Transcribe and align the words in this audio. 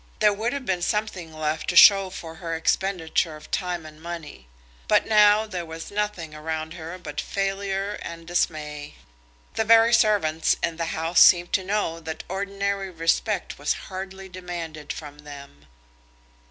There 0.17 0.33
would 0.33 0.51
have 0.51 0.65
been 0.65 0.81
something 0.81 1.31
left 1.31 1.69
to 1.69 1.75
show 1.75 2.09
for 2.09 2.33
her 2.41 2.55
expenditure 2.55 3.35
of 3.35 3.51
time 3.51 3.85
and 3.85 4.01
money. 4.01 4.47
But 4.87 5.05
now 5.05 5.45
there 5.45 5.63
was 5.63 5.91
nothing 5.91 6.33
around 6.33 6.73
her 6.73 6.97
but 6.97 7.21
failure 7.21 7.99
and 8.01 8.25
dismay. 8.25 8.95
The 9.53 9.63
very 9.63 9.93
servants 9.93 10.55
in 10.63 10.77
the 10.77 10.85
house 10.97 11.19
seemed 11.21 11.53
to 11.53 11.63
know 11.63 11.99
that 11.99 12.23
ordinary 12.29 12.89
respect 12.89 13.59
was 13.59 13.73
hardly 13.93 14.27
demanded 14.27 14.91
from 14.91 15.19
them. 15.19 15.67